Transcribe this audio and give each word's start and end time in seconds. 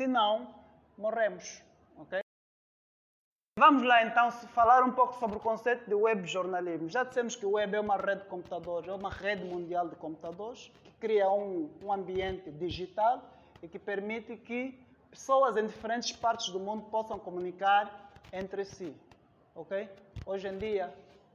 Se 0.00 0.06
não, 0.06 0.48
morremos. 0.96 1.60
ok? 1.98 2.20
Vamos 3.58 3.82
lá 3.82 4.02
então 4.02 4.30
falar 4.30 4.82
um 4.82 4.92
pouco 4.92 5.12
sobre 5.18 5.36
o 5.36 5.40
conceito 5.40 5.86
de 5.86 5.94
web 5.94 6.26
jornalismo. 6.26 6.88
Já 6.88 7.04
dissemos 7.04 7.36
que 7.36 7.44
o 7.44 7.50
web 7.50 7.76
é 7.76 7.80
uma 7.80 7.98
rede 7.98 8.22
de 8.22 8.28
computadores, 8.28 8.88
é 8.88 8.94
uma 8.94 9.10
rede 9.10 9.44
mundial 9.44 9.90
de 9.90 9.96
computadores 9.96 10.72
que 10.82 10.90
cria 10.92 11.30
um, 11.30 11.68
um 11.84 11.92
ambiente 11.92 12.50
digital 12.50 13.22
e 13.62 13.68
que 13.68 13.78
permite 13.78 14.38
que 14.38 14.82
pessoas 15.10 15.58
em 15.58 15.66
diferentes 15.66 16.12
partes 16.12 16.48
do 16.48 16.58
mundo 16.58 16.84
possam 16.90 17.18
comunicar 17.18 18.10
entre 18.32 18.64
si. 18.64 18.96
Ok? 19.54 19.86
Hoje 20.24 20.48
em 20.48 20.56
dia, 20.56 20.94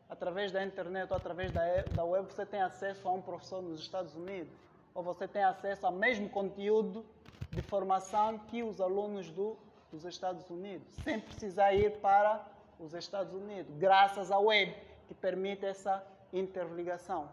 através 0.10 0.52
da 0.52 0.66
internet 0.66 1.12
ou 1.12 1.18
através 1.18 1.52
da, 1.52 1.62
da 1.92 2.04
web, 2.04 2.26
você 2.34 2.48
tem 2.48 2.64
acesso 2.64 3.08
a 3.08 3.12
um 3.12 3.22
professor 3.22 3.62
nos 3.62 3.80
Estados 3.80 4.16
Unidos, 4.16 4.52
ou 4.96 5.04
você 5.04 5.28
tem 5.28 5.44
acesso 5.44 5.86
ao 5.86 5.92
mesmo 5.92 6.30
conteúdo 6.30 7.06
de 7.52 7.62
formação 7.62 8.40
que 8.40 8.64
os 8.64 8.80
alunos 8.80 9.30
do, 9.30 9.58
dos 9.92 10.06
Estados 10.06 10.50
Unidos, 10.50 10.88
sem 11.04 11.20
precisar 11.20 11.74
ir 11.74 12.00
para 12.00 12.44
os 12.80 12.94
Estados 12.94 13.34
Unidos, 13.34 13.76
graças 13.78 14.32
à 14.32 14.40
web, 14.40 14.74
que 15.08 15.14
permite 15.14 15.66
essa 15.66 16.02
interligação, 16.32 17.30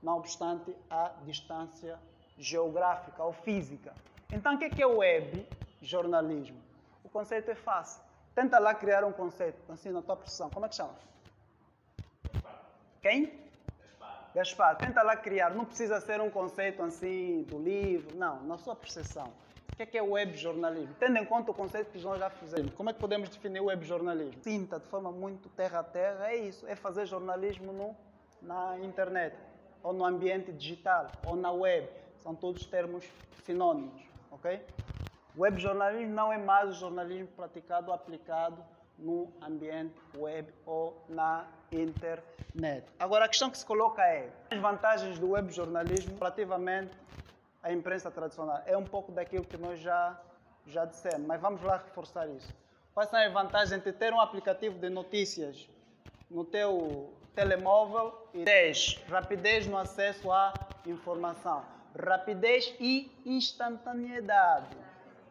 não 0.00 0.18
obstante 0.18 0.74
a 0.88 1.12
distância 1.24 1.98
geográfica 2.38 3.22
ou 3.22 3.32
física. 3.32 3.92
Então, 4.32 4.54
o 4.54 4.58
que 4.58 4.82
é 4.82 4.86
web 4.86 5.46
jornalismo? 5.82 6.60
O 7.02 7.08
conceito 7.08 7.50
é 7.50 7.54
fácil. 7.54 8.02
Tenta 8.34 8.58
lá 8.58 8.74
criar 8.74 9.04
um 9.04 9.12
conceito, 9.12 9.60
assim, 9.70 9.90
na 9.90 10.02
tua 10.02 10.16
profissão. 10.16 10.50
Como 10.50 10.66
é 10.66 10.68
que 10.68 10.74
chama? 10.74 10.94
Quem? 13.00 13.43
Gaspar. 14.34 14.76
Tenta 14.76 15.00
lá 15.02 15.16
criar. 15.16 15.54
Não 15.54 15.64
precisa 15.64 16.00
ser 16.00 16.20
um 16.20 16.28
conceito 16.28 16.82
assim 16.82 17.42
do 17.44 17.58
livro. 17.58 18.16
Não, 18.16 18.42
na 18.42 18.58
sua 18.58 18.74
percepção. 18.74 19.32
O 19.72 19.76
que 19.76 19.82
é, 19.82 19.86
que 19.86 19.98
é 19.98 20.02
web 20.02 20.36
jornalismo? 20.36 20.94
Tendo 20.98 21.16
em 21.18 21.24
conta 21.24 21.52
o 21.52 21.54
conceito 21.54 21.90
que 21.90 22.00
nós 22.00 22.18
já 22.18 22.30
fizemos. 22.30 22.74
Como 22.74 22.90
é 22.90 22.92
que 22.92 22.98
podemos 22.98 23.28
definir 23.28 23.60
web 23.60 23.84
jornalismo? 23.84 24.42
Sinta 24.42 24.78
de 24.78 24.86
forma 24.86 25.12
muito 25.12 25.48
terra 25.50 25.80
a 25.80 25.84
terra. 25.84 26.30
É 26.30 26.36
isso. 26.36 26.66
É 26.66 26.74
fazer 26.74 27.06
jornalismo 27.06 27.72
no, 27.72 27.96
na 28.42 28.78
internet. 28.80 29.36
Ou 29.82 29.92
no 29.92 30.04
ambiente 30.04 30.52
digital. 30.52 31.10
Ou 31.26 31.36
na 31.36 31.52
web. 31.52 31.88
São 32.16 32.34
todos 32.34 32.66
termos 32.66 33.04
sinônimos. 33.44 34.02
Ok? 34.32 34.60
Web 35.36 35.60
jornalismo 35.60 36.12
não 36.12 36.32
é 36.32 36.38
mais 36.38 36.70
o 36.70 36.72
jornalismo 36.72 37.28
praticado 37.36 37.92
aplicado 37.92 38.64
no 38.98 39.32
ambiente 39.42 39.94
web 40.16 40.52
ou 40.66 41.04
na 41.08 41.46
internet. 41.72 42.86
Agora, 42.98 43.24
a 43.24 43.28
questão 43.28 43.50
que 43.50 43.58
se 43.58 43.66
coloca 43.66 44.02
é 44.02 44.30
as 44.50 44.58
vantagens 44.58 45.18
do 45.18 45.30
web 45.30 45.52
jornalismo 45.52 46.16
relativamente 46.18 46.96
à 47.62 47.72
imprensa 47.72 48.10
tradicional. 48.10 48.62
É 48.66 48.76
um 48.76 48.84
pouco 48.84 49.10
daquilo 49.12 49.44
que 49.44 49.56
nós 49.56 49.80
já, 49.80 50.18
já 50.66 50.84
dissemos, 50.84 51.26
mas 51.26 51.40
vamos 51.40 51.62
lá 51.62 51.76
reforçar 51.78 52.28
isso. 52.28 52.52
Quais 52.92 53.10
são 53.10 53.18
as 53.18 53.32
vantagens 53.32 53.82
de 53.82 53.92
ter 53.92 54.12
um 54.12 54.20
aplicativo 54.20 54.78
de 54.78 54.88
notícias 54.88 55.68
no 56.30 56.44
teu 56.44 57.12
telemóvel? 57.34 58.28
E 58.32 58.44
10. 58.44 59.02
Rapidez 59.08 59.66
no 59.66 59.76
acesso 59.76 60.30
à 60.30 60.54
informação. 60.86 61.64
Rapidez 61.98 62.72
e 62.78 63.10
instantaneidade. 63.26 64.76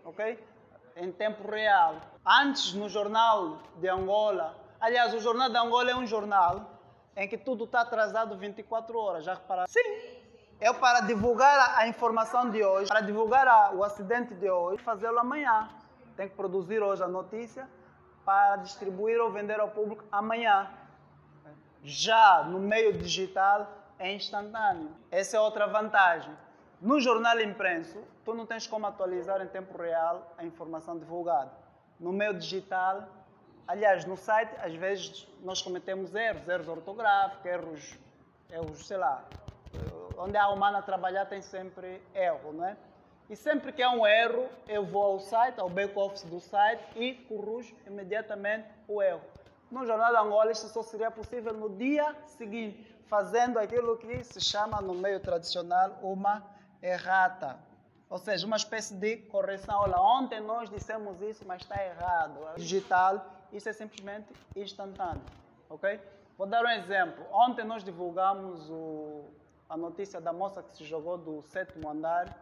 Ok? 0.03 0.37
Em 0.95 1.11
tempo 1.11 1.49
real 1.49 1.95
Antes, 2.25 2.73
no 2.73 2.87
jornal 2.87 3.59
de 3.75 3.89
Angola, 3.89 4.55
aliás, 4.79 5.13
o 5.13 5.19
jornal 5.19 5.49
de 5.49 5.57
Angola 5.57 5.91
é 5.91 5.95
um 5.95 6.07
jornal 6.07 6.69
em 7.17 7.27
que 7.27 7.37
tudo 7.37 7.65
está 7.65 7.81
atrasado 7.81 8.37
24 8.37 8.97
horas. 8.97 9.25
Já 9.25 9.33
repararam? 9.33 9.67
Sim. 9.67 10.21
É 10.57 10.71
para 10.71 11.01
divulgar 11.01 11.77
a 11.77 11.85
informação 11.85 12.49
de 12.49 12.63
hoje, 12.63 12.87
para 12.87 13.01
divulgar 13.01 13.75
o 13.75 13.83
acidente 13.83 14.33
de 14.35 14.49
hoje, 14.49 14.81
fazê-lo 14.81 15.19
amanhã. 15.19 15.67
Tem 16.15 16.29
que 16.29 16.35
produzir 16.35 16.81
hoje 16.81 17.03
a 17.03 17.09
notícia 17.09 17.67
para 18.23 18.55
distribuir 18.55 19.19
ou 19.19 19.29
vender 19.29 19.59
ao 19.59 19.67
público 19.71 20.05
amanhã. 20.09 20.71
Já 21.83 22.45
no 22.45 22.57
meio 22.57 22.93
digital 22.93 23.67
é 23.99 24.13
instantâneo. 24.13 24.91
Essa 25.11 25.35
é 25.35 25.39
outra 25.41 25.67
vantagem. 25.67 26.33
No 26.79 27.01
jornal 27.01 27.37
impresso, 27.41 28.01
tu 28.23 28.33
não 28.33 28.45
tens 28.45 28.65
como 28.65 28.87
atualizar 28.87 29.41
em 29.41 29.47
tempo 29.47 29.77
real 29.77 30.33
a 30.37 30.45
informação 30.45 30.97
divulgada 30.97 31.62
no 31.99 32.11
meio 32.11 32.33
digital. 32.33 33.07
Aliás, 33.67 34.05
no 34.05 34.17
site, 34.17 34.53
às 34.61 34.73
vezes, 34.75 35.27
nós 35.41 35.61
cometemos 35.61 36.13
erros, 36.13 36.47
erros 36.47 36.67
ortográficos, 36.67 37.45
erros, 37.45 37.99
erros, 38.49 38.87
sei 38.87 38.97
lá, 38.97 39.23
onde 40.17 40.37
a 40.37 40.49
humana 40.49 40.81
trabalhar 40.81 41.25
tem 41.25 41.41
sempre 41.41 42.01
erro, 42.13 42.53
não 42.53 42.65
é? 42.65 42.77
E 43.29 43.35
sempre 43.35 43.71
que 43.71 43.81
há 43.81 43.89
um 43.89 44.05
erro, 44.05 44.49
eu 44.67 44.85
vou 44.85 45.03
ao 45.03 45.19
site, 45.19 45.59
ao 45.59 45.69
back-office 45.69 46.23
do 46.23 46.39
site 46.39 46.83
e 46.95 47.13
corrijo 47.13 47.75
imediatamente 47.87 48.67
o 48.87 49.01
erro. 49.01 49.21
No 49.71 49.85
Jornal 49.85 50.11
da 50.11 50.21
Angola, 50.21 50.51
isso 50.51 50.67
só 50.67 50.83
seria 50.83 51.09
possível 51.09 51.53
no 51.53 51.69
dia 51.69 52.15
seguinte, 52.27 52.95
fazendo 53.07 53.57
aquilo 53.57 53.97
que 53.97 54.23
se 54.23 54.39
chama 54.41 54.81
no 54.81 54.93
meio 54.93 55.19
tradicional 55.19 55.97
uma 56.01 56.43
errata. 56.81 57.57
Ou 58.13 58.19
seja, 58.19 58.45
uma 58.45 58.57
espécie 58.57 58.93
de 58.93 59.17
correção. 59.17 59.75
Olha, 59.79 59.99
ontem 59.99 60.39
nós 60.39 60.69
dissemos 60.69 61.19
isso, 61.19 61.43
mas 61.47 61.63
está 61.63 61.83
errado. 61.83 62.37
Digital, 62.55 63.25
isso 63.51 63.67
é 63.67 63.73
simplesmente 63.73 64.31
instantâneo. 64.55 65.23
Ok? 65.67 65.99
Vou 66.37 66.45
dar 66.45 66.63
um 66.63 66.69
exemplo. 66.69 67.25
Ontem 67.31 67.65
nós 67.65 67.83
divulgamos 67.83 68.69
o, 68.69 69.25
a 69.67 69.75
notícia 69.75 70.21
da 70.21 70.31
moça 70.31 70.61
que 70.61 70.75
se 70.75 70.85
jogou 70.85 71.17
do 71.17 71.41
sétimo 71.41 71.89
andar, 71.89 72.37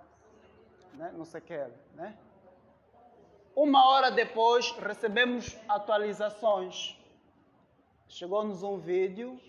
né? 0.96 1.14
não 1.16 1.24
sei 1.24 1.40
que, 1.40 1.66
né? 1.96 2.18
Uma 3.56 3.88
hora 3.92 4.12
depois 4.12 4.72
recebemos 4.72 5.58
atualizações. 5.70 7.00
Chegou-nos 8.10 8.62
um 8.62 8.78
vídeo 8.78 9.40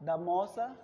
da 0.00 0.18
moça 0.18 0.76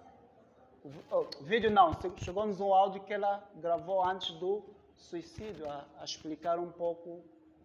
Oh, 1.10 1.26
vídeo 1.40 1.70
não, 1.70 1.92
chegou-nos 2.18 2.60
um 2.60 2.72
áudio 2.72 3.02
que 3.02 3.12
ela 3.12 3.42
gravou 3.56 4.04
antes 4.04 4.30
do 4.32 4.62
suicídio, 4.96 5.68
a, 5.68 5.84
a, 6.00 6.04
explicar 6.04 6.58
um 6.58 6.70
pouco 6.70 7.20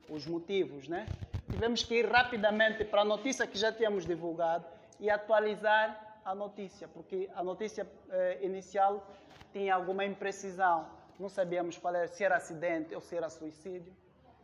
os 0.10 0.26
motivos, 0.26 0.88
né? 0.88 1.08
Tivemos 1.50 1.84
que 1.84 1.96
ir 1.96 2.10
rapidamente 2.10 2.84
para 2.84 3.02
a 3.02 3.06
notícia 3.06 3.46
que 3.46 3.58
já 3.58 3.72
tínhamos 3.72 4.06
divulgado 4.06 4.66
e 5.00 5.10
atualizar 5.10 6.20
a 6.26 6.34
notícia, 6.34 6.88
porque 6.88 7.30
a 7.36 7.44
notícia 7.44 7.88
eh, 8.10 8.40
inicial 8.42 9.06
tinha 9.52 9.76
alguma 9.76 10.04
imprecisão. 10.06 10.88
Não 11.20 11.30
sabíamos 11.30 11.78
qual 11.78 11.96
era, 11.96 12.08
se 12.08 12.24
era 12.24 12.38
acidente 12.38 12.96
ou 12.96 13.02
se 13.02 13.16
era 13.16 13.30
suicídio. 13.30 13.94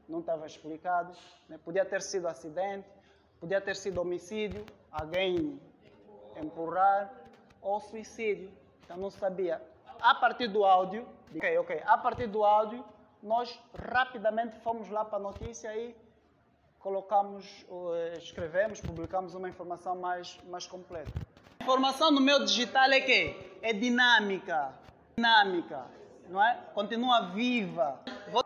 Não 0.08 0.20
estava 0.20 0.46
explicado. 0.46 1.16
Né? 1.48 1.58
Podia 1.64 1.86
ter 1.86 2.02
sido 2.02 2.28
acidente, 2.28 2.88
podia 3.40 3.62
ter 3.62 3.76
sido 3.76 4.00
homicídio, 4.00 4.66
alguém 4.92 5.60
empurrar, 6.38 7.12
ou 7.62 7.80
suicídio. 7.80 8.52
Então 8.84 8.98
não 8.98 9.10
sabia. 9.10 9.62
A 10.02 10.16
partir 10.16 10.48
do 10.48 10.64
áudio, 10.64 11.08
ok, 11.36 11.58
ok. 11.60 11.84
A 11.86 11.98
partir 11.98 12.28
do 12.28 12.44
áudio, 12.44 12.84
nós 13.22 13.60
rapidamente 13.78 14.58
fomos 14.60 14.90
lá 14.90 15.04
para 15.04 15.18
a 15.18 15.22
notícia 15.22 15.76
e 15.76 15.96
colocamos, 16.80 17.66
escrevemos, 18.18 18.80
publicamos 18.80 19.36
uma 19.36 19.50
informação 19.50 19.96
mais, 19.98 20.40
mais 20.46 20.66
completa. 20.66 21.12
A 21.60 21.64
informação 21.64 22.10
no 22.10 22.22
meu 22.22 22.46
digital 22.46 22.90
é 22.92 23.02
que 23.02 23.58
é 23.62 23.74
dinâmica, 23.74 24.74
dinâmica, 25.18 25.86
não 26.30 26.42
é? 26.42 26.58
Continua 26.74 27.32
viva. 27.32 28.00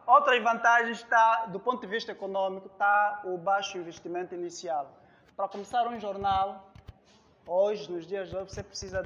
Outras 0.07 0.41
vantagens 0.41 0.97
está, 0.97 1.45
do 1.45 1.59
ponto 1.59 1.81
de 1.81 1.87
vista 1.87 2.11
econômico, 2.11 2.67
está 2.67 3.21
o 3.25 3.37
baixo 3.37 3.77
investimento 3.77 4.33
inicial. 4.33 4.91
Para 5.35 5.47
começar 5.47 5.87
um 5.87 5.99
jornal, 5.99 6.72
hoje, 7.45 7.91
nos 7.91 8.05
dias 8.05 8.29
de 8.29 8.35
hoje, 8.35 8.49
você 8.49 8.63
precisa 8.63 9.03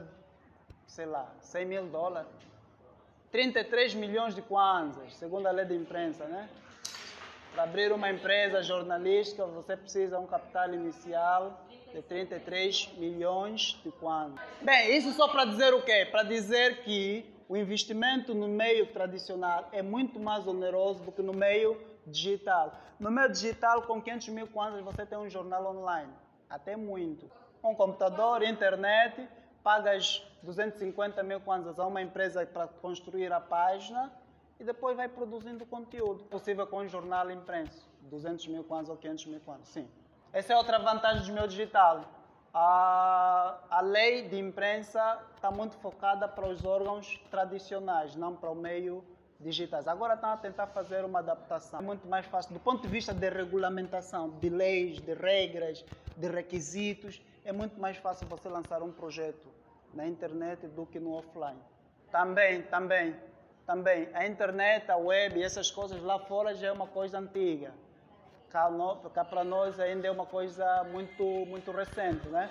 sei 0.87 1.05
lá, 1.05 1.31
100 1.41 1.65
mil 1.65 1.85
dólares. 1.87 2.31
33 3.31 3.93
milhões 3.93 4.33
de 4.33 4.41
kwanzas, 4.41 5.15
segundo 5.15 5.45
a 5.45 5.51
lei 5.51 5.65
de 5.65 5.75
imprensa, 5.75 6.25
né? 6.25 6.49
Para 7.53 7.63
abrir 7.63 7.91
uma 7.91 8.09
empresa 8.09 8.63
jornalística, 8.63 9.45
você 9.45 9.75
precisa 9.75 10.17
um 10.17 10.25
capital 10.25 10.73
inicial 10.73 11.61
de 11.93 12.01
33 12.01 12.93
milhões 12.97 13.79
de 13.83 13.91
kwanzas. 13.91 14.39
Bem, 14.61 14.97
isso 14.97 15.11
só 15.13 15.27
para 15.27 15.45
dizer 15.45 15.73
o 15.73 15.81
quê? 15.83 16.07
Para 16.09 16.23
dizer 16.23 16.83
que 16.83 17.25
o 17.49 17.57
investimento 17.57 18.33
no 18.33 18.47
meio 18.47 18.87
tradicional 18.87 19.67
é 19.71 19.81
muito 19.81 20.19
mais 20.19 20.47
oneroso 20.47 21.03
do 21.03 21.11
que 21.11 21.21
no 21.21 21.33
meio 21.33 21.79
digital. 22.05 22.73
No 22.99 23.11
meio 23.11 23.29
digital, 23.29 23.83
com 23.83 24.01
500 24.01 24.29
mil 24.29 24.47
kwanzas, 24.47 24.81
você 24.81 25.05
tem 25.05 25.17
um 25.17 25.29
jornal 25.29 25.65
online. 25.75 26.11
Até 26.49 26.75
muito. 26.75 27.29
Um 27.63 27.75
computador, 27.75 28.43
internet, 28.43 29.27
pagas 29.63 30.25
250 30.43 31.21
mil 31.23 31.39
kwanzas 31.41 31.79
a 31.79 31.85
uma 31.85 32.01
empresa 32.01 32.45
para 32.45 32.67
construir 32.67 33.31
a 33.33 33.39
página 33.39 34.11
e 34.59 34.63
depois 34.63 34.95
vai 34.95 35.07
produzindo 35.07 35.65
conteúdo. 35.65 36.23
Possível 36.25 36.65
com 36.67 36.79
um 36.79 36.87
jornal 36.87 37.29
impresso, 37.31 37.89
200 38.01 38.47
mil 38.47 38.63
kwanzas 38.63 38.89
ou 38.89 38.97
500 38.97 39.25
mil 39.25 39.39
kwanzas, 39.41 39.67
sim. 39.67 39.87
Essa 40.31 40.53
é 40.53 40.57
outra 40.57 40.79
vantagem 40.79 41.25
do 41.25 41.33
meu 41.33 41.47
digital. 41.47 42.01
A, 42.53 43.57
a 43.69 43.81
lei 43.81 44.27
de 44.27 44.37
imprensa 44.39 45.19
está 45.35 45.51
muito 45.51 45.75
focada 45.77 46.27
para 46.27 46.47
os 46.47 46.65
órgãos 46.65 47.19
tradicionais, 47.29 48.15
não 48.15 48.35
para 48.35 48.49
o 48.49 48.55
meio 48.55 49.03
digitais. 49.39 49.87
Agora 49.87 50.15
estão 50.15 50.31
a 50.31 50.37
tentar 50.37 50.67
fazer 50.67 51.05
uma 51.05 51.19
adaptação 51.19 51.81
muito 51.81 52.07
mais 52.07 52.25
fácil 52.25 52.53
do 52.53 52.59
ponto 52.59 52.81
de 52.81 52.87
vista 52.87 53.13
de 53.13 53.29
regulamentação, 53.29 54.29
de 54.29 54.49
leis, 54.49 54.99
de 54.99 55.13
regras, 55.13 55.85
de 56.15 56.27
requisitos. 56.27 57.21
É 57.47 57.53
muito 57.53 57.79
mais 57.79 57.95
fácil 57.95 58.27
você 58.27 58.49
lançar 58.49 58.83
um 58.83 58.91
projeto 58.91 59.47
na 59.93 60.05
internet 60.05 60.67
do 60.67 60.85
que 60.85 60.99
no 60.99 61.13
offline. 61.13 61.57
Também, 62.11 62.63
também, 62.63 63.15
também. 63.65 64.09
A 64.13 64.27
internet, 64.27 64.91
a 64.91 64.97
web 64.97 65.41
essas 65.41 65.71
coisas 65.71 66.03
lá 66.03 66.19
fora 66.19 66.53
já 66.53 66.67
é 66.67 66.71
uma 66.73 66.87
coisa 66.87 67.19
antiga. 67.19 67.71
Cá, 68.49 68.69
cá 69.13 69.23
para 69.23 69.45
nós 69.45 69.79
ainda 69.79 70.05
é 70.05 70.11
uma 70.11 70.25
coisa 70.25 70.83
muito, 70.91 71.23
muito 71.23 71.71
recente, 71.71 72.27
né? 72.27 72.49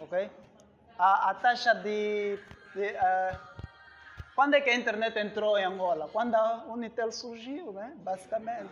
Ok? 0.00 0.30
A, 0.96 1.30
a 1.30 1.34
taxa 1.34 1.74
de, 1.74 2.38
de 2.72 2.86
uh, 2.86 3.50
quando 4.36 4.54
é 4.54 4.60
que 4.60 4.70
a 4.70 4.76
internet 4.76 5.18
entrou 5.18 5.58
em 5.58 5.64
Angola? 5.64 6.08
Quando 6.12 6.36
a 6.36 6.66
Unitel 6.68 7.10
surgiu, 7.10 7.72
né? 7.72 7.96
basicamente. 7.98 8.70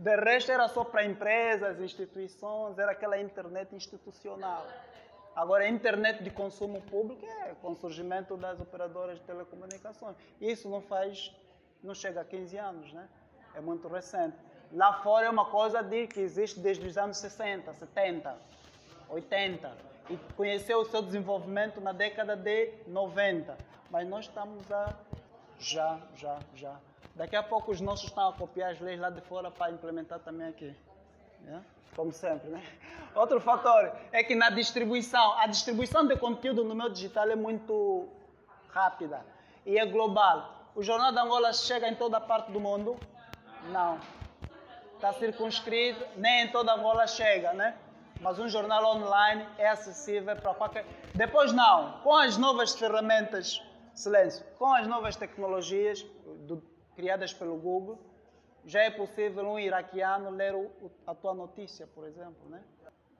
De 0.00 0.16
resto 0.16 0.50
era 0.50 0.66
só 0.68 0.82
para 0.82 1.04
empresas, 1.04 1.78
instituições, 1.78 2.78
era 2.78 2.92
aquela 2.92 3.20
internet 3.20 3.74
institucional. 3.74 4.66
Agora, 5.36 5.64
a 5.64 5.68
internet 5.68 6.22
de 6.22 6.30
consumo 6.30 6.80
público 6.82 7.24
é 7.26 7.54
com 7.60 7.72
o 7.72 7.76
surgimento 7.76 8.36
das 8.36 8.58
operadoras 8.58 9.18
de 9.18 9.24
telecomunicações. 9.24 10.16
Isso 10.40 10.68
não 10.68 10.80
faz, 10.80 11.30
não 11.82 11.94
chega 11.94 12.22
a 12.22 12.24
15 12.24 12.56
anos, 12.56 12.92
né? 12.92 13.06
É 13.54 13.60
muito 13.60 13.88
recente. 13.88 14.36
Lá 14.72 14.94
fora 15.02 15.26
é 15.26 15.30
uma 15.30 15.44
coisa 15.44 15.82
de, 15.82 16.06
que 16.06 16.20
existe 16.20 16.60
desde 16.60 16.86
os 16.86 16.96
anos 16.96 17.18
60, 17.18 17.72
70, 17.74 18.36
80 19.10 19.76
e 20.08 20.16
conheceu 20.34 20.78
o 20.78 20.84
seu 20.86 21.02
desenvolvimento 21.02 21.80
na 21.80 21.92
década 21.92 22.34
de 22.34 22.72
90 22.86 23.70
mas 23.90 24.08
nós 24.08 24.26
estamos 24.26 24.70
a. 24.72 24.94
Já, 25.58 26.00
já, 26.16 26.38
já. 26.54 26.80
Daqui 27.14 27.36
a 27.36 27.42
pouco 27.42 27.70
os 27.70 27.80
nossos 27.80 28.08
estão 28.08 28.28
a 28.28 28.32
copiar 28.32 28.72
as 28.72 28.80
leis 28.80 28.98
lá 28.98 29.10
de 29.10 29.20
fora 29.22 29.50
para 29.50 29.70
implementar 29.70 30.20
também 30.20 30.48
aqui. 30.48 30.74
Yeah? 31.44 31.64
Como 31.94 32.12
sempre, 32.12 32.48
né? 32.48 32.62
Outro 33.14 33.40
fator 33.40 33.92
é 34.12 34.22
que 34.22 34.34
na 34.34 34.50
distribuição, 34.50 35.38
a 35.38 35.46
distribuição 35.46 36.06
de 36.06 36.16
conteúdo 36.16 36.64
no 36.64 36.74
meu 36.74 36.88
digital 36.88 37.28
é 37.28 37.36
muito 37.36 38.08
rápida 38.68 39.24
e 39.66 39.78
é 39.78 39.84
global. 39.84 40.70
O 40.74 40.82
Jornal 40.82 41.12
da 41.12 41.22
Angola 41.22 41.52
chega 41.52 41.88
em 41.88 41.94
toda 41.94 42.20
parte 42.20 42.52
do 42.52 42.60
mundo? 42.60 42.96
Não. 43.70 43.98
Está 44.94 45.12
circunscrito, 45.12 46.04
nem 46.16 46.44
em 46.44 46.48
toda 46.52 46.72
Angola 46.72 47.06
chega, 47.06 47.52
né? 47.52 47.76
Mas 48.20 48.38
um 48.38 48.48
jornal 48.48 48.84
online 48.96 49.46
é 49.58 49.68
acessível 49.68 50.36
para 50.36 50.54
qualquer. 50.54 50.84
Depois, 51.14 51.52
não. 51.52 52.00
Com 52.02 52.14
as 52.14 52.36
novas 52.36 52.74
ferramentas 52.74 53.62
Silêncio. 53.94 54.44
Com 54.58 54.72
as 54.72 54.86
novas 54.86 55.16
tecnologias 55.16 56.02
do, 56.46 56.62
criadas 57.00 57.32
pelo 57.32 57.56
Google, 57.56 57.98
já 58.66 58.82
é 58.82 58.90
possível 58.90 59.48
um 59.48 59.58
iraquiano 59.58 60.28
ler 60.28 60.54
o, 60.54 60.70
a 61.06 61.14
tua 61.14 61.32
notícia, 61.32 61.86
por 61.86 62.06
exemplo, 62.06 62.46
né? 62.50 62.62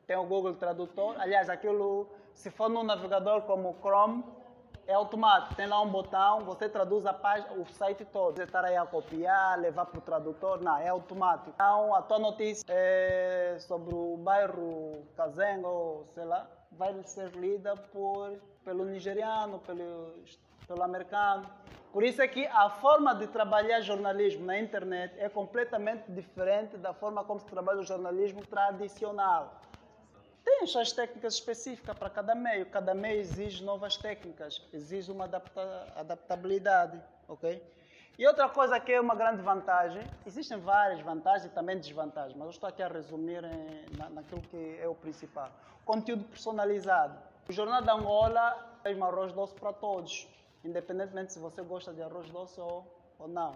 Tem 0.06 0.16
o 0.18 0.24
Google 0.24 0.54
Tradutor. 0.54 1.18
Aliás, 1.18 1.48
aquilo, 1.48 2.06
se 2.34 2.50
for 2.50 2.68
num 2.68 2.82
navegador 2.82 3.42
como 3.42 3.70
o 3.70 3.74
Chrome, 3.80 4.22
é 4.86 4.92
automático. 4.92 5.54
Tem 5.54 5.66
lá 5.66 5.80
um 5.80 5.88
botão, 5.88 6.40
você 6.40 6.68
traduz 6.68 7.06
a 7.06 7.14
página, 7.14 7.54
o 7.54 7.64
site 7.72 8.04
todo. 8.04 8.36
Você 8.36 8.42
estar 8.42 8.64
aí 8.66 8.76
a 8.76 8.84
copiar, 8.84 9.58
levar 9.58 9.86
para 9.86 9.98
o 9.98 10.02
tradutor, 10.02 10.60
não, 10.60 10.76
é 10.76 10.88
automático. 10.88 11.52
Então, 11.54 11.94
a 11.94 12.02
tua 12.02 12.18
notícia 12.18 12.66
é 12.68 13.56
sobre 13.60 13.94
o 13.94 14.18
bairro 14.18 15.06
Kazengo, 15.16 16.04
sei 16.12 16.24
lá, 16.24 16.46
vai 16.72 17.02
ser 17.04 17.30
lida 17.30 17.74
por, 17.76 18.38
pelo 18.62 18.84
nigeriano, 18.84 19.58
pelo 19.60 20.12
pelo 20.70 20.84
americano. 20.84 21.50
Por 21.92 22.04
isso 22.04 22.22
é 22.22 22.28
que 22.28 22.46
a 22.46 22.70
forma 22.70 23.12
de 23.12 23.26
trabalhar 23.26 23.80
jornalismo 23.80 24.46
na 24.46 24.56
internet 24.56 25.12
é 25.18 25.28
completamente 25.28 26.04
diferente 26.12 26.76
da 26.76 26.94
forma 26.94 27.24
como 27.24 27.40
se 27.40 27.46
trabalha 27.46 27.80
o 27.80 27.84
jornalismo 27.84 28.46
tradicional. 28.46 29.60
Tem 30.44 30.64
suas 30.68 30.92
técnicas 30.92 31.34
específicas 31.34 31.98
para 31.98 32.08
cada 32.08 32.36
meio. 32.36 32.66
Cada 32.66 32.94
meio 32.94 33.18
exige 33.18 33.64
novas 33.64 33.96
técnicas, 33.96 34.64
exige 34.72 35.10
uma 35.10 35.24
adapta 35.24 35.92
adaptabilidade, 35.96 37.02
ok? 37.26 37.60
E 38.16 38.26
outra 38.26 38.48
coisa 38.48 38.78
que 38.78 38.92
é 38.92 39.00
uma 39.00 39.16
grande 39.16 39.42
vantagem, 39.42 40.02
existem 40.24 40.58
várias 40.58 41.00
vantagens 41.00 41.46
e 41.46 41.48
também 41.48 41.76
desvantagens, 41.76 42.36
mas 42.36 42.44
eu 42.44 42.50
estou 42.50 42.68
aqui 42.68 42.82
a 42.82 42.88
resumir 42.88 43.42
em, 43.44 43.96
na, 43.96 44.08
naquilo 44.10 44.42
que 44.42 44.78
é 44.80 44.86
o 44.86 44.94
principal. 44.94 45.50
Conteúdo 45.84 46.24
personalizado. 46.24 47.18
O 47.48 47.52
Jornal 47.52 47.82
da 47.82 47.94
Angola 47.94 48.78
é 48.84 48.94
um 48.94 49.04
arroz 49.04 49.32
doce 49.32 49.54
para 49.54 49.72
todos 49.72 50.28
independentemente 50.64 51.32
se 51.32 51.38
você 51.38 51.62
gosta 51.62 51.92
de 51.92 52.02
arroz 52.02 52.28
doce 52.30 52.60
ou, 52.60 52.86
ou 53.18 53.28
não. 53.28 53.54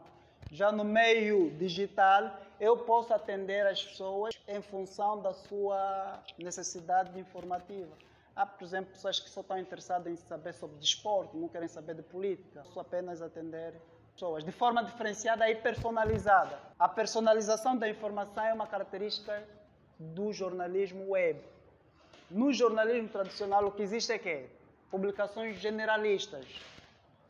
Já 0.50 0.70
no 0.70 0.84
meio 0.84 1.50
digital, 1.52 2.38
eu 2.60 2.76
posso 2.76 3.12
atender 3.14 3.66
as 3.66 3.82
pessoas 3.82 4.34
em 4.46 4.60
função 4.60 5.20
da 5.20 5.32
sua 5.32 6.22
necessidade 6.38 7.18
informativa. 7.18 7.96
Há, 8.36 8.44
por 8.44 8.64
exemplo, 8.64 8.92
pessoas 8.92 9.20
que 9.20 9.30
só 9.30 9.40
estão 9.40 9.58
interessadas 9.58 10.12
em 10.12 10.16
saber 10.16 10.52
sobre 10.54 10.76
desporto, 10.78 11.36
não 11.36 11.48
querem 11.48 11.68
saber 11.68 11.94
de 11.94 12.02
política, 12.02 12.64
só 12.64 12.80
apenas 12.80 13.22
atender 13.22 13.74
pessoas 14.12 14.44
de 14.44 14.52
forma 14.52 14.84
diferenciada 14.84 15.48
e 15.48 15.54
personalizada. 15.54 16.58
A 16.78 16.88
personalização 16.88 17.76
da 17.76 17.88
informação 17.88 18.44
é 18.44 18.52
uma 18.52 18.66
característica 18.66 19.42
do 19.98 20.32
jornalismo 20.32 21.10
web. 21.10 21.40
No 22.30 22.52
jornalismo 22.52 23.08
tradicional, 23.08 23.66
o 23.66 23.72
que 23.72 23.82
existe 23.82 24.12
é 24.12 24.18
que 24.18 24.46
publicações 24.90 25.56
generalistas, 25.56 26.46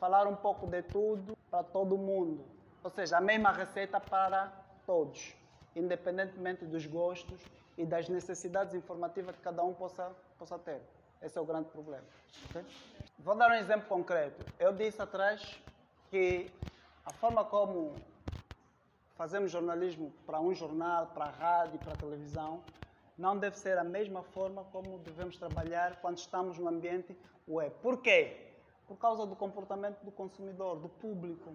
falar 0.05 0.27
um 0.27 0.37
pouco 0.37 0.67
de 0.67 0.83
tudo 0.83 1.35
para 1.51 1.62
todo 1.65 1.97
mundo. 1.97 2.45
Ou 2.83 2.91
seja, 2.91 3.17
a 3.17 3.23
mesma 3.23 3.51
receita 3.51 3.99
para 3.99 4.53
todos, 4.85 5.35
independentemente 5.75 6.67
dos 6.67 6.85
gostos 6.85 7.41
e 7.79 7.87
das 7.87 8.06
necessidades 8.11 8.75
informativas 8.75 9.35
que 9.35 9.41
cada 9.41 9.65
um 9.65 9.73
possa, 9.73 10.15
possa 10.39 10.59
ter. 10.59 10.83
Esse 11.23 11.39
é 11.39 11.41
o 11.41 11.47
grande 11.47 11.71
problema. 11.71 12.05
Okay? 12.51 12.62
Vou 13.19 13.35
dar 13.35 13.51
um 13.51 13.55
exemplo 13.55 13.89
concreto. 13.89 14.45
Eu 14.59 14.75
disse 14.75 15.01
atrás 15.01 15.59
que 16.11 16.53
a 17.06 17.12
forma 17.15 17.43
como 17.43 17.95
fazemos 19.17 19.51
jornalismo 19.51 20.12
para 20.27 20.39
um 20.39 20.53
jornal, 20.53 21.06
para 21.15 21.25
a 21.25 21.31
rádio, 21.31 21.79
para 21.79 21.95
a 21.95 21.97
televisão, 21.97 22.61
não 23.17 23.39
deve 23.39 23.59
ser 23.59 23.79
a 23.79 23.85
mesma 23.85 24.23
forma 24.23 24.65
como 24.65 24.99
devemos 24.99 25.39
trabalhar 25.39 25.99
quando 26.03 26.19
estamos 26.19 26.59
no 26.59 26.69
ambiente 26.69 27.17
web. 27.49 27.75
Por 27.81 28.03
quê? 28.03 28.54
Por 28.87 28.97
causa 28.99 29.27
do 29.27 29.35
comportamento 29.35 30.03
do 30.03 30.11
consumidor, 30.11 30.77
do 30.77 30.89
público. 30.89 31.53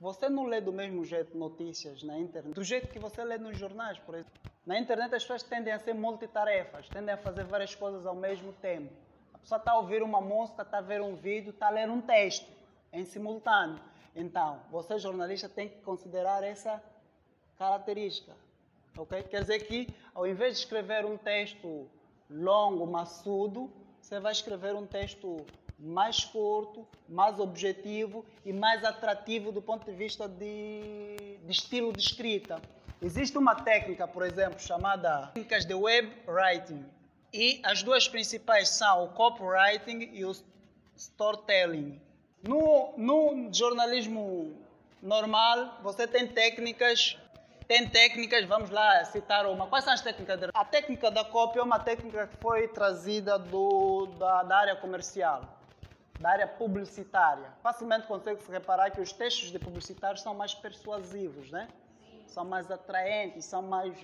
Você 0.00 0.28
não 0.28 0.44
lê 0.44 0.60
do 0.60 0.72
mesmo 0.72 1.04
jeito 1.04 1.36
notícias 1.36 2.02
na 2.02 2.16
internet, 2.18 2.54
do 2.54 2.62
jeito 2.62 2.88
que 2.88 2.98
você 2.98 3.24
lê 3.24 3.36
nos 3.36 3.58
jornais, 3.58 3.98
por 3.98 4.14
exemplo. 4.14 4.32
Na 4.64 4.78
internet 4.78 5.14
as 5.14 5.22
pessoas 5.22 5.42
tendem 5.42 5.72
a 5.72 5.78
ser 5.78 5.94
multitarefas, 5.94 6.88
tendem 6.88 7.14
a 7.14 7.16
fazer 7.16 7.44
várias 7.44 7.74
coisas 7.74 8.06
ao 8.06 8.14
mesmo 8.14 8.52
tempo. 8.54 8.92
A 9.34 9.38
pessoa 9.38 9.58
está 9.58 9.72
a 9.72 9.78
ouvir 9.78 10.02
uma 10.02 10.20
música, 10.20 10.62
está 10.62 10.78
a 10.78 10.82
ver 10.82 11.00
um 11.00 11.16
vídeo, 11.16 11.50
está 11.50 11.68
a 11.68 11.70
ler 11.70 11.90
um 11.90 12.00
texto 12.00 12.48
em 12.92 13.04
simultâneo. 13.04 13.80
Então, 14.14 14.60
você 14.70 14.98
jornalista 14.98 15.48
tem 15.48 15.68
que 15.68 15.80
considerar 15.80 16.44
essa 16.44 16.82
característica. 17.56 18.36
Okay? 18.96 19.22
Quer 19.24 19.40
dizer 19.40 19.60
que, 19.60 19.88
ao 20.14 20.26
invés 20.26 20.54
de 20.54 20.58
escrever 20.60 21.04
um 21.04 21.16
texto 21.16 21.88
longo, 22.30 22.86
maçudo, 22.86 23.70
você 24.00 24.20
vai 24.20 24.32
escrever 24.32 24.74
um 24.74 24.86
texto 24.86 25.44
mais 25.78 26.24
curto, 26.24 26.86
mais 27.08 27.38
objetivo 27.38 28.24
e 28.44 28.52
mais 28.52 28.84
atrativo 28.84 29.52
do 29.52 29.62
ponto 29.62 29.84
de 29.88 29.96
vista 29.96 30.28
de, 30.28 31.38
de 31.44 31.52
estilo 31.52 31.92
de 31.92 32.02
escrita. 32.02 32.60
Existe 33.00 33.38
uma 33.38 33.54
técnica, 33.54 34.08
por 34.08 34.24
exemplo, 34.24 34.58
chamada 34.58 35.28
técnicas 35.28 35.64
de 35.64 35.74
web 35.74 36.12
writing. 36.26 36.84
E 37.32 37.60
as 37.62 37.82
duas 37.82 38.08
principais 38.08 38.70
são 38.70 39.04
o 39.04 39.08
copywriting 39.08 40.10
e 40.12 40.24
o 40.24 40.32
storytelling. 40.96 42.00
No, 42.42 42.94
no 42.96 43.52
jornalismo 43.52 44.56
normal, 45.00 45.78
você 45.82 46.06
tem 46.08 46.26
técnicas 46.26 47.16
tem 47.68 47.86
técnicas, 47.86 48.46
vamos 48.46 48.70
lá 48.70 49.04
citar 49.04 49.44
uma. 49.44 49.66
Quais 49.66 49.84
são 49.84 49.92
as 49.92 50.00
técnicas? 50.00 50.40
A 50.54 50.64
técnica 50.64 51.10
da 51.10 51.22
cópia 51.22 51.60
é 51.60 51.62
uma 51.62 51.78
técnica 51.78 52.26
que 52.26 52.36
foi 52.38 52.66
trazida 52.66 53.38
do, 53.38 54.06
da, 54.18 54.42
da 54.42 54.56
área 54.56 54.76
comercial 54.76 55.57
da 56.18 56.30
área 56.30 56.46
publicitária. 56.46 57.50
Facilmente 57.62 58.06
consegue-se 58.06 58.50
reparar 58.50 58.90
que 58.90 59.00
os 59.00 59.12
textos 59.12 59.50
de 59.50 59.58
publicitários 59.58 60.22
são 60.22 60.34
mais 60.34 60.54
persuasivos, 60.54 61.50
né? 61.50 61.68
São 62.26 62.44
mais 62.44 62.70
atraentes, 62.70 63.44
são 63.44 63.62
mais... 63.62 63.96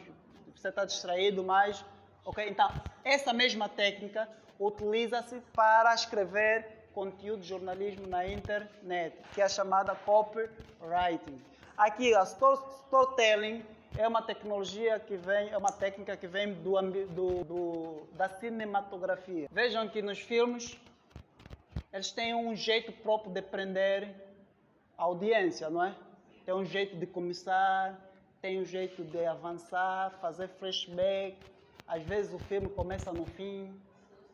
Você 0.54 0.68
está 0.68 0.84
distraído 0.84 1.42
mais... 1.42 1.84
Ok? 2.24 2.48
Então, 2.48 2.70
essa 3.04 3.32
mesma 3.32 3.68
técnica 3.68 4.28
utiliza-se 4.58 5.40
para 5.52 5.94
escrever 5.94 6.88
conteúdo 6.94 7.40
de 7.40 7.48
jornalismo 7.48 8.06
na 8.06 8.26
internet, 8.26 9.16
que 9.34 9.40
é 9.40 9.44
a 9.44 9.48
chamada 9.48 9.94
copywriting. 10.06 11.42
Aqui, 11.76 12.14
a 12.14 12.22
storytelling 12.22 13.64
é 13.98 14.06
uma 14.06 14.22
tecnologia 14.22 14.98
que 15.00 15.16
vem, 15.16 15.50
é 15.50 15.58
uma 15.58 15.72
técnica 15.72 16.16
que 16.16 16.26
vem 16.26 16.54
do, 16.54 16.80
do, 16.80 17.44
do, 17.44 18.06
da 18.12 18.28
cinematografia. 18.28 19.48
Vejam 19.50 19.88
que 19.88 20.00
nos 20.00 20.20
filmes 20.20 20.78
eles 21.94 22.10
têm 22.10 22.34
um 22.34 22.56
jeito 22.56 22.90
próprio 22.90 23.32
de 23.32 23.40
prender 23.40 24.12
audiência, 24.98 25.70
não 25.70 25.84
é? 25.84 25.94
Tem 26.44 26.52
um 26.52 26.64
jeito 26.64 26.96
de 26.96 27.06
começar, 27.06 27.96
tem 28.42 28.60
um 28.60 28.64
jeito 28.64 29.04
de 29.04 29.24
avançar, 29.24 30.10
fazer 30.20 30.48
flashback. 30.48 31.36
Às 31.86 32.02
vezes 32.02 32.34
o 32.34 32.38
filme 32.40 32.68
começa 32.68 33.12
no 33.12 33.24
fim, 33.24 33.72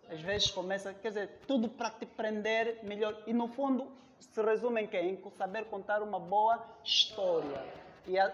às 0.09 0.23
vezes 0.23 0.51
começa, 0.51 0.95
quer 0.95 1.09
dizer, 1.09 1.29
tudo 1.47 1.69
para 1.69 1.91
te 1.91 2.07
prender 2.07 2.83
melhor. 2.83 3.15
E 3.27 3.35
no 3.35 3.47
fundo 3.47 3.93
se 4.19 4.41
resume 4.43 4.81
em 4.81 4.87
quê? 4.87 4.99
Em 4.99 5.31
saber 5.33 5.67
contar 5.67 6.03
uma 6.03 6.19
boa 6.19 6.67
história 6.83 7.63
e, 8.07 8.19
a, 8.19 8.33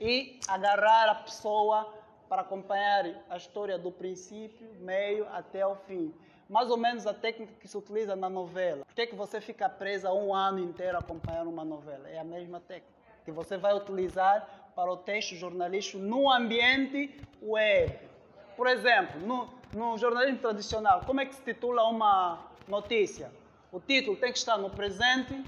e 0.00 0.40
agarrar 0.48 1.10
a 1.10 1.14
pessoa 1.16 1.92
para 2.30 2.40
acompanhar 2.40 3.04
a 3.28 3.36
história 3.36 3.76
do 3.76 3.92
princípio, 3.92 4.66
meio 4.80 5.28
até 5.28 5.66
o 5.66 5.76
fim. 5.76 6.14
Mais 6.54 6.70
ou 6.70 6.76
menos 6.76 7.04
a 7.04 7.12
técnica 7.12 7.52
que 7.58 7.66
se 7.66 7.76
utiliza 7.76 8.14
na 8.14 8.30
novela. 8.30 8.84
Por 8.84 8.94
que, 8.94 9.00
é 9.02 9.06
que 9.08 9.16
você 9.16 9.40
fica 9.40 9.68
presa 9.68 10.12
um 10.12 10.32
ano 10.32 10.60
inteiro 10.60 10.96
a 10.96 11.00
acompanhar 11.00 11.48
uma 11.48 11.64
novela? 11.64 12.08
É 12.08 12.16
a 12.16 12.22
mesma 12.22 12.60
técnica 12.60 12.94
que 13.24 13.32
você 13.32 13.56
vai 13.56 13.74
utilizar 13.74 14.70
para 14.72 14.88
o 14.88 14.96
texto 14.96 15.34
jornalístico 15.34 15.98
no 15.98 16.30
ambiente 16.30 17.12
web. 17.42 17.98
Por 18.56 18.68
exemplo, 18.68 19.20
no, 19.22 19.52
no 19.72 19.98
jornalismo 19.98 20.38
tradicional, 20.38 21.00
como 21.04 21.20
é 21.20 21.26
que 21.26 21.34
se 21.34 21.42
titula 21.42 21.82
uma 21.88 22.38
notícia? 22.68 23.32
O 23.72 23.80
título 23.80 24.16
tem 24.16 24.30
que 24.30 24.38
estar 24.38 24.56
no 24.56 24.70
presente, 24.70 25.44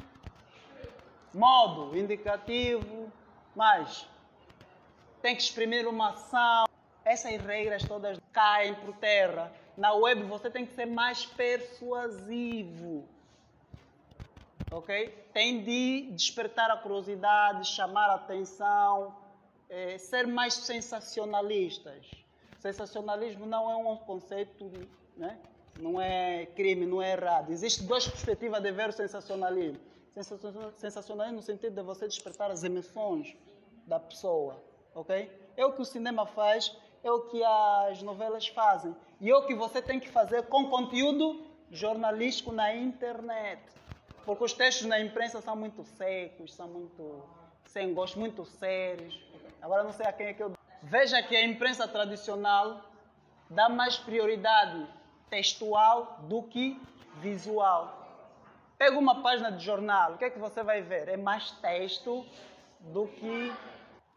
modo 1.33 1.97
indicativo, 1.97 3.13
mas 3.55 4.09
tem 5.23 5.37
que 5.37 5.43
exprimir 5.43 5.87
uma 5.87 6.09
ação. 6.09 6.65
Essas 7.05 7.41
regras 7.43 7.85
todas 7.85 8.19
caem 8.33 8.75
por 8.75 8.93
terra. 8.97 9.53
Na 9.77 9.93
web 9.93 10.23
você 10.25 10.51
tem 10.51 10.65
que 10.65 10.75
ser 10.75 10.87
mais 10.87 11.27
persuasivo. 11.27 13.07
Ok? 14.71 15.09
Tem 15.33 15.63
de 15.63 16.11
despertar 16.13 16.71
a 16.71 16.77
curiosidade, 16.77 17.69
chamar 17.69 18.11
a 18.11 18.15
atenção, 18.15 19.15
é, 19.69 19.99
ser 19.99 20.27
mais 20.27 20.55
sensacionalistas. 20.55 22.11
Sensacionalismo 22.59 23.47
não 23.47 23.71
é 23.71 23.77
um 23.77 23.97
conceito, 23.97 24.71
né? 25.17 25.39
não 25.79 26.01
é 26.01 26.47
crime, 26.47 26.87
não 26.87 27.03
é 27.03 27.13
errado. 27.13 27.51
Existem 27.51 27.87
duas 27.87 28.07
perspectivas 28.09 28.63
de 28.63 28.73
ver 28.73 28.89
o 28.89 28.93
sensacionalismo. 28.93 29.81
Sensacionalismo 30.77 31.37
no 31.37 31.43
sentido 31.43 31.75
de 31.75 31.83
você 31.83 32.09
despertar 32.09 32.51
as 32.51 32.65
emoções 32.65 33.37
da 33.87 34.01
pessoa, 34.01 34.57
ok? 34.95 35.31
É 35.57 35.65
o 35.65 35.73
que 35.73 35.83
o 35.83 35.85
cinema 35.85 36.27
faz, 36.27 36.75
é 37.07 37.11
o 37.11 37.21
que 37.21 37.43
as 37.43 38.03
novelas 38.03 38.49
fazem. 38.49 38.95
E 39.21 39.31
é 39.31 39.37
o 39.37 39.47
que 39.47 39.55
você 39.55 39.81
tem 39.81 40.01
que 40.01 40.09
fazer 40.09 40.45
com 40.45 40.69
conteúdo 40.69 41.45
jornalístico 41.71 42.53
na 42.53 42.75
internet. 42.75 43.63
Porque 44.25 44.45
os 44.45 44.53
textos 44.53 44.87
na 44.87 45.01
imprensa 45.01 45.41
são 45.41 45.55
muito 45.55 45.85
secos, 45.85 46.55
são 46.55 46.69
muito 46.69 47.23
sem 47.67 47.95
gosto, 47.95 48.19
muito 48.19 48.45
sérios. 48.45 49.19
Agora 49.63 49.85
não 49.85 49.93
sei 49.93 50.07
a 50.07 50.13
quem 50.13 50.27
é 50.27 50.35
que 50.35 50.43
eu. 50.43 50.53
Veja 50.83 51.23
que 51.23 51.37
a 51.37 51.45
imprensa 51.45 51.87
tradicional 51.87 52.83
dá 53.49 53.69
mais 53.69 53.97
prioridade 53.97 54.87
textual 55.31 56.19
do 56.23 56.43
que 56.43 56.81
visual. 57.21 58.07
Pega 58.79 58.99
uma 58.99 59.23
página 59.23 59.51
de 59.51 59.65
jornal, 59.65 60.13
o 60.13 60.19
que 60.19 60.25
é 60.25 60.31
que 60.31 60.39
você 60.39 60.63
vai 60.63 60.83
ver? 60.83 61.09
É 61.09 61.17
mais 61.17 61.51
texto 61.53 62.27
do 62.81 63.07
que. 63.07 63.53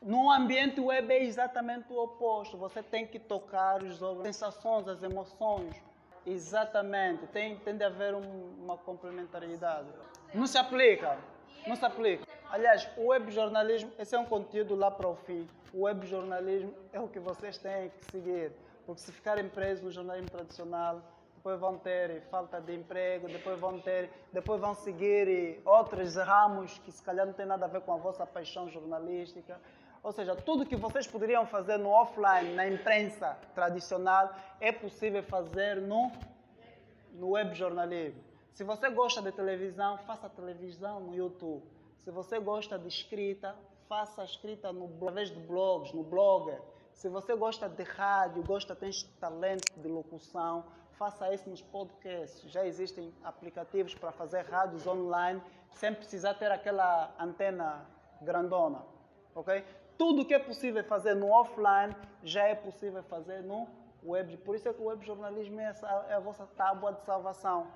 No 0.01 0.31
ambiente 0.31 0.79
web 0.79 1.13
é 1.13 1.23
exatamente 1.23 1.91
o 1.91 1.97
oposto. 2.01 2.57
Você 2.57 2.81
tem 2.81 3.05
que 3.05 3.19
tocar 3.19 3.83
as 3.83 3.99
sensações, 4.23 4.87
as 4.87 5.03
emoções. 5.03 5.75
Exatamente. 6.25 7.27
Tem, 7.27 7.57
tem 7.57 7.75
de 7.75 7.83
haver 7.83 8.15
um, 8.15 8.53
uma 8.63 8.77
complementariedade. 8.77 9.89
Não 10.33 10.47
se 10.47 10.57
aplica. 10.57 11.17
Não 11.67 11.75
se 11.75 11.85
aplica. 11.85 12.25
Aliás, 12.49 12.89
o 12.95 13.07
web 13.07 13.29
jornalismo, 13.29 13.91
esse 13.99 14.15
é 14.15 14.19
um 14.19 14.25
conteúdo 14.25 14.73
lá 14.73 14.89
para 14.89 15.07
o 15.07 15.15
fim. 15.15 15.45
O 15.73 15.81
web 15.81 16.07
jornalismo 16.07 16.73
é 16.93 16.99
o 16.99 17.09
que 17.09 17.19
vocês 17.19 17.57
têm 17.57 17.89
que 17.89 18.05
seguir. 18.09 18.53
Porque 18.85 19.01
se 19.01 19.11
ficarem 19.11 19.49
presos 19.49 19.83
no 19.83 19.91
jornalismo 19.91 20.29
tradicional, 20.29 21.01
depois 21.35 21.59
vão 21.59 21.77
ter 21.77 22.21
falta 22.23 22.59
de 22.59 22.73
emprego, 22.73 23.27
depois 23.27 23.59
vão 23.59 23.79
ter, 23.79 24.09
depois 24.31 24.59
vão 24.59 24.73
seguir 24.73 25.61
outros 25.65 26.15
ramos 26.15 26.77
que 26.79 26.91
se 26.91 27.03
calhar 27.03 27.25
não 27.25 27.33
tem 27.33 27.45
nada 27.45 27.65
a 27.65 27.67
ver 27.67 27.81
com 27.81 27.93
a 27.93 27.97
vossa 27.97 28.25
paixão 28.25 28.69
jornalística. 28.69 29.59
Ou 30.01 30.11
seja, 30.11 30.35
tudo 30.35 30.65
que 30.65 30.75
vocês 30.75 31.05
poderiam 31.05 31.45
fazer 31.45 31.77
no 31.77 31.89
offline, 31.89 32.53
na 32.55 32.67
imprensa 32.67 33.37
tradicional, 33.53 34.33
é 34.59 34.71
possível 34.71 35.21
fazer 35.23 35.81
no, 35.81 36.11
no 37.13 37.31
web 37.31 37.53
jornalismo. 37.53 38.21
Se 38.53 38.63
você 38.63 38.89
gosta 38.89 39.21
de 39.21 39.31
televisão, 39.31 39.97
faça 39.99 40.29
televisão 40.29 40.99
no 40.99 41.15
YouTube. 41.15 41.63
Se 41.97 42.11
você 42.11 42.39
gosta 42.39 42.77
de 42.79 42.87
escrita, 42.87 43.55
faça 43.87 44.23
escrita 44.23 44.71
no, 44.71 44.85
através 44.97 45.29
de 45.29 45.39
blogs, 45.39 45.93
no 45.93 46.03
blogger. 46.03 46.61
Se 46.93 47.09
você 47.09 47.35
gosta 47.35 47.67
de 47.69 47.83
rádio, 47.83 48.43
gosta, 48.43 48.75
tem 48.75 48.91
talento 49.19 49.73
de 49.77 49.87
locução, 49.87 50.65
faça 50.91 51.33
isso 51.33 51.49
nos 51.49 51.61
podcasts. 51.61 52.51
Já 52.51 52.65
existem 52.65 53.13
aplicativos 53.23 53.95
para 53.95 54.11
fazer 54.11 54.41
rádios 54.41 54.85
online 54.85 55.41
sem 55.71 55.93
precisar 55.93 56.33
ter 56.33 56.51
aquela 56.51 57.13
antena 57.17 57.85
grandona, 58.21 58.81
ok? 59.33 59.63
Tudo 59.99 60.23
que 60.23 60.33
é 60.33 60.39
possível 60.39 60.81
fazer 60.81 61.13
no 61.13 61.29
offline 61.29 61.93
já 62.23 62.47
é 62.47 62.55
possível 62.55 63.03
fazer 63.03 63.41
no 63.43 63.67
web. 64.01 64.37
Por 64.37 64.55
isso 64.55 64.69
é 64.69 64.73
que 64.73 64.81
o 64.81 64.85
web 64.85 65.05
jornalismo 65.05 65.59
é, 65.59 65.75
é 66.07 66.13
a 66.13 66.19
vossa 66.21 66.47
tábua 66.55 66.93
de 66.93 67.03
salvação. 67.03 67.67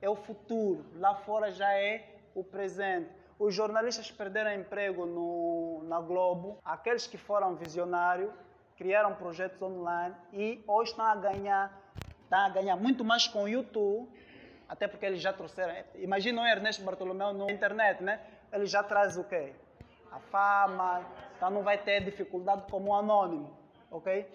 É 0.00 0.08
o 0.08 0.14
futuro. 0.14 0.84
Lá 0.94 1.16
fora 1.16 1.50
já 1.50 1.72
é 1.76 2.08
o 2.32 2.44
presente. 2.44 3.10
Os 3.40 3.52
jornalistas 3.52 4.08
perderam 4.08 4.52
emprego 4.54 5.04
no, 5.04 5.82
na 5.88 6.00
Globo. 6.00 6.60
Aqueles 6.64 7.08
que 7.08 7.18
foram 7.18 7.56
visionários 7.56 8.32
criaram 8.76 9.12
projetos 9.16 9.60
online 9.60 10.14
e 10.32 10.62
hoje 10.68 10.92
estão 10.92 11.04
a 11.04 11.16
ganhar, 11.16 11.76
estão 12.22 12.38
a 12.38 12.48
ganhar 12.50 12.76
muito 12.76 13.04
mais 13.04 13.26
com 13.26 13.42
o 13.42 13.48
YouTube, 13.48 14.08
até 14.68 14.86
porque 14.86 15.06
eles 15.06 15.20
já 15.20 15.32
trouxeram. 15.32 15.74
Imagina 15.96 16.40
o 16.40 16.46
Ernesto 16.46 16.84
Bartolomeu 16.84 17.32
na 17.32 17.50
internet, 17.50 18.00
né? 18.00 18.20
Ele 18.52 18.66
já 18.66 18.84
traz 18.84 19.16
o 19.16 19.24
quê? 19.24 19.52
A 20.12 20.20
fama, 20.20 21.04
então 21.36 21.50
não 21.50 21.62
vai 21.62 21.78
ter 21.78 22.04
dificuldade 22.04 22.62
como 22.70 22.90
um 22.90 22.94
anônimo, 22.94 23.50
ok? 23.90 24.26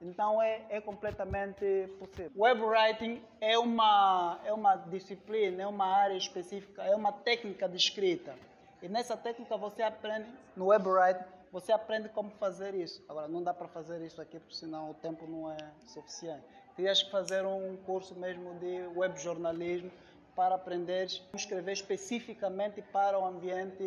Então 0.00 0.42
é, 0.42 0.62
é 0.68 0.80
completamente 0.80 1.88
possível. 1.98 2.30
Web 2.36 2.60
writing 2.62 3.22
é 3.40 3.58
uma, 3.58 4.38
é 4.44 4.52
uma 4.52 4.76
disciplina, 4.76 5.62
é 5.62 5.66
uma 5.66 5.86
área 5.86 6.16
específica, 6.16 6.82
é 6.82 6.94
uma 6.94 7.12
técnica 7.12 7.68
de 7.68 7.76
escrita. 7.76 8.34
E 8.82 8.88
nessa 8.88 9.16
técnica 9.16 9.56
você 9.56 9.82
aprende, 9.82 10.28
no 10.54 10.66
web 10.66 10.86
writing, 10.86 11.24
você 11.50 11.72
aprende 11.72 12.08
como 12.10 12.30
fazer 12.32 12.74
isso. 12.74 13.02
Agora, 13.08 13.28
não 13.28 13.42
dá 13.42 13.54
para 13.54 13.68
fazer 13.68 14.04
isso 14.04 14.20
aqui, 14.20 14.38
porque 14.38 14.54
senão 14.54 14.90
o 14.90 14.94
tempo 14.94 15.26
não 15.26 15.50
é 15.50 15.56
suficiente. 15.86 16.42
Terias 16.76 17.02
que 17.02 17.10
fazer 17.10 17.46
um 17.46 17.76
curso 17.86 18.14
mesmo 18.16 18.54
de 18.58 18.86
web 18.98 19.18
jornalismo 19.18 19.90
para 20.34 20.56
aprender 20.56 21.06
a 21.32 21.36
escrever 21.36 21.72
especificamente 21.72 22.82
para 22.82 23.18
o 23.18 23.24
ambiente 23.24 23.86